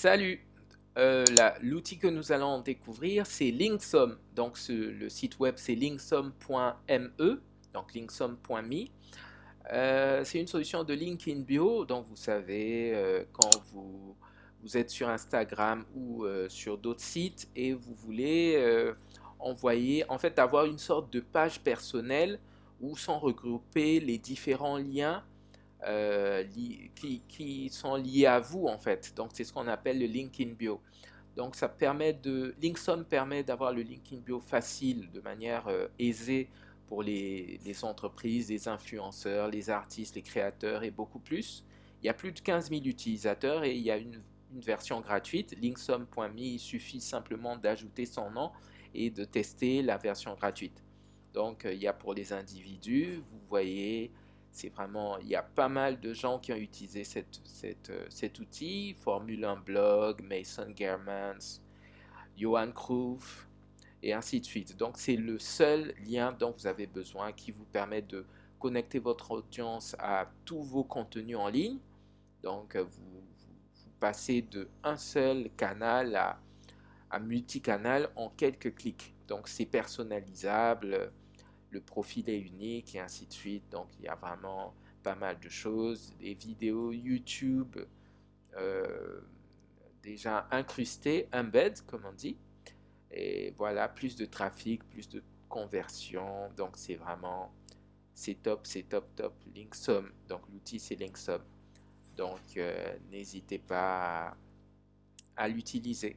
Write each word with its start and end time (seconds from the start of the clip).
Salut 0.00 0.40
Euh, 0.96 1.26
L'outil 1.60 1.98
que 1.98 2.06
nous 2.06 2.32
allons 2.32 2.62
découvrir, 2.62 3.26
c'est 3.26 3.50
Linksum. 3.50 4.16
Donc, 4.34 4.56
le 4.70 5.10
site 5.10 5.38
web, 5.38 5.56
c'est 5.58 5.74
linksum.me, 5.74 7.42
donc 7.74 7.94
linksum.me. 7.94 8.86
Euh, 9.70 10.24
c'est 10.24 10.40
une 10.40 10.46
solution 10.46 10.84
de 10.84 10.94
LinkedIn 10.94 11.40
Bio. 11.40 11.84
Donc, 11.84 12.06
vous 12.06 12.16
savez, 12.16 12.94
euh, 12.94 13.24
quand 13.30 13.50
vous, 13.74 14.16
vous 14.62 14.78
êtes 14.78 14.88
sur 14.88 15.10
Instagram 15.10 15.84
ou 15.94 16.24
sur 16.48 16.78
d'autres 16.78 17.02
sites 17.02 17.50
et 17.54 17.74
vous 17.74 17.92
voulez 17.92 18.58
envoyer, 19.38 20.08
en 20.08 20.16
fait, 20.16 20.38
avoir 20.38 20.64
une 20.64 20.78
sorte 20.78 21.12
de 21.12 21.20
page 21.20 21.60
personnelle 21.60 22.40
où 22.80 22.96
sont 22.96 23.18
regroupés 23.18 24.00
les 24.00 24.16
différents 24.16 24.78
liens 24.78 25.22
euh, 25.86 26.44
qui, 27.28 27.68
sont 27.70 27.96
liés 27.96 28.26
à 28.26 28.40
vous 28.40 28.66
en 28.66 28.78
fait. 28.78 29.12
Donc 29.16 29.30
c'est 29.32 29.44
ce 29.44 29.52
qu'on 29.52 29.68
appelle 29.68 29.98
le 29.98 30.06
LinkedIn 30.06 30.52
Bio. 30.52 30.80
Donc 31.36 31.54
ça 31.54 31.68
permet 31.68 32.12
de, 32.12 32.54
Linksum 32.62 33.04
permet 33.04 33.42
d'avoir 33.42 33.72
le 33.72 33.82
LinkedIn 33.82 34.22
Bio 34.22 34.40
facile, 34.40 35.10
de 35.10 35.20
manière 35.20 35.68
euh, 35.68 35.86
aisée 35.98 36.48
pour 36.86 37.02
les, 37.02 37.60
les 37.64 37.84
entreprises, 37.84 38.50
les 38.50 38.68
influenceurs, 38.68 39.48
les 39.48 39.70
artistes, 39.70 40.16
les 40.16 40.22
créateurs 40.22 40.82
et 40.82 40.90
beaucoup 40.90 41.20
plus. 41.20 41.64
Il 42.02 42.06
y 42.06 42.08
a 42.08 42.14
plus 42.14 42.32
de 42.32 42.40
15 42.40 42.70
000 42.70 42.82
utilisateurs 42.84 43.64
et 43.64 43.74
il 43.74 43.82
y 43.82 43.90
a 43.90 43.96
une, 43.96 44.20
une 44.52 44.60
version 44.60 45.00
gratuite, 45.00 45.56
linksum.me, 45.62 46.38
il 46.38 46.58
suffit 46.58 47.00
simplement 47.00 47.56
d'ajouter 47.56 48.06
son 48.06 48.30
nom 48.30 48.50
et 48.94 49.10
de 49.10 49.24
tester 49.24 49.82
la 49.82 49.96
version 49.96 50.34
gratuite. 50.34 50.82
Donc 51.32 51.64
euh, 51.64 51.72
il 51.72 51.80
y 51.80 51.86
a 51.86 51.92
pour 51.92 52.14
les 52.14 52.32
individus, 52.32 53.22
vous 53.30 53.40
voyez, 53.48 54.10
c'est 54.52 54.68
vraiment, 54.68 55.18
il 55.18 55.28
y 55.28 55.36
a 55.36 55.42
pas 55.42 55.68
mal 55.68 56.00
de 56.00 56.12
gens 56.12 56.38
qui 56.38 56.52
ont 56.52 56.56
utilisé 56.56 57.02
euh, 57.16 58.06
cet 58.08 58.38
outil. 58.40 58.94
Formule 58.94 59.44
1 59.44 59.56
Blog, 59.56 60.22
Mason 60.22 60.72
Germans, 60.76 61.60
Johan 62.36 62.72
Cruyff, 62.72 63.48
et 64.02 64.12
ainsi 64.12 64.40
de 64.40 64.46
suite. 64.46 64.76
Donc, 64.76 64.96
c'est 64.96 65.16
le 65.16 65.38
seul 65.38 65.94
lien 66.04 66.32
dont 66.32 66.52
vous 66.56 66.66
avez 66.66 66.86
besoin 66.86 67.32
qui 67.32 67.52
vous 67.52 67.64
permet 67.64 68.02
de 68.02 68.26
connecter 68.58 68.98
votre 68.98 69.30
audience 69.30 69.94
à 69.98 70.30
tous 70.44 70.62
vos 70.62 70.84
contenus 70.84 71.36
en 71.36 71.48
ligne. 71.48 71.78
Donc, 72.42 72.76
euh, 72.76 72.82
vous 72.84 73.22
passez 74.00 74.42
de 74.42 74.68
un 74.82 74.96
seul 74.96 75.50
canal 75.56 76.16
à, 76.16 76.40
à 77.10 77.20
multicanal 77.20 78.10
en 78.16 78.30
quelques 78.30 78.74
clics. 78.74 79.14
Donc, 79.28 79.46
c'est 79.46 79.66
personnalisable 79.66 81.12
le 81.70 81.80
profil 81.80 82.28
est 82.28 82.40
unique 82.40 82.94
et 82.94 83.00
ainsi 83.00 83.26
de 83.26 83.32
suite. 83.32 83.68
Donc 83.70 83.88
il 83.98 84.04
y 84.04 84.08
a 84.08 84.14
vraiment 84.14 84.74
pas 85.02 85.14
mal 85.14 85.38
de 85.40 85.48
choses. 85.48 86.12
Des 86.18 86.34
vidéos 86.34 86.92
YouTube 86.92 87.76
euh, 88.56 89.20
déjà 90.02 90.46
incrustées, 90.50 91.28
embed 91.32 91.80
comme 91.86 92.04
on 92.04 92.12
dit. 92.12 92.36
Et 93.12 93.52
voilà, 93.56 93.88
plus 93.88 94.16
de 94.16 94.24
trafic, 94.24 94.84
plus 94.88 95.08
de 95.08 95.22
conversion. 95.48 96.50
Donc 96.56 96.76
c'est 96.76 96.94
vraiment, 96.96 97.52
c'est 98.14 98.42
top, 98.42 98.66
c'est 98.66 98.84
top, 98.84 99.06
top. 99.16 99.34
Linksum, 99.54 100.10
donc 100.28 100.42
l'outil 100.52 100.78
c'est 100.78 100.96
Linksum. 100.96 101.42
Donc 102.16 102.40
euh, 102.56 102.96
n'hésitez 103.10 103.58
pas 103.58 104.28
à, 104.28 104.36
à 105.36 105.48
l'utiliser. 105.48 106.16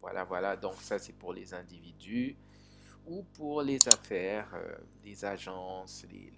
Voilà, 0.00 0.24
voilà. 0.24 0.56
Donc 0.56 0.74
ça 0.80 0.98
c'est 0.98 1.14
pour 1.14 1.32
les 1.32 1.54
individus 1.54 2.36
ou 3.06 3.22
pour 3.34 3.62
les 3.62 3.78
affaires, 3.88 4.48
euh, 4.54 4.76
les 5.04 5.24
agences, 5.24 6.06
les, 6.10 6.32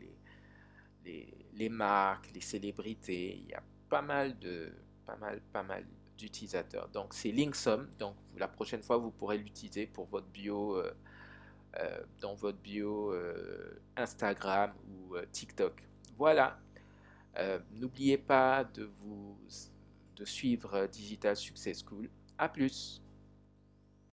les, 1.05 1.35
les, 1.55 1.69
marques, 1.69 2.31
les 2.35 2.41
célébrités. 2.41 3.37
Il 3.37 3.49
y 3.49 3.55
a 3.55 3.63
pas 3.89 4.03
mal 4.03 4.39
de 4.39 4.73
pas 5.05 5.17
mal, 5.17 5.41
pas 5.53 5.63
mal 5.63 5.87
d'utilisateurs. 6.19 6.89
Donc 6.89 7.15
c'est 7.15 7.31
Linksum. 7.31 7.89
Donc 7.99 8.17
la 8.37 8.49
prochaine 8.49 8.83
fois 8.83 8.97
vous 8.97 9.11
pourrez 9.11 9.39
l'utiliser 9.39 9.87
pour 9.87 10.07
votre 10.07 10.27
bio 10.27 10.77
euh, 10.77 10.93
euh, 11.79 12.01
dans 12.21 12.35
votre 12.35 12.59
bio 12.59 13.15
Instagram 13.97 14.73
ou 14.89 15.17
TikTok. 15.33 15.83
Voilà. 16.17 16.59
N'oubliez 17.73 18.17
pas 18.17 18.65
de 18.65 18.91
vous 19.01 19.39
de 20.17 20.25
suivre 20.25 20.87
Digital 20.87 21.37
Success 21.37 21.85
School. 21.85 22.09
À 22.39 22.49
plus. 22.49 23.03